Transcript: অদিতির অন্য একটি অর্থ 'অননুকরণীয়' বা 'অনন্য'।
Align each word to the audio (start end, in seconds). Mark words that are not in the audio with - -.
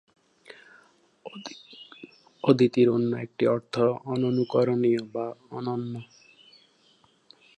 অদিতির 2.43 2.87
অন্য 2.89 3.11
একটি 3.17 3.43
অর্থ 3.47 3.75
'অননুকরণীয়' 4.05 5.09
বা 5.13 5.25
'অনন্য'। 5.49 6.05